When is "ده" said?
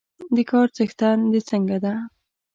1.83-1.93